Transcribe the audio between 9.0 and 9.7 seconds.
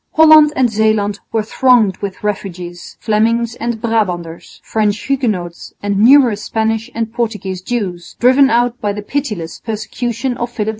pitiless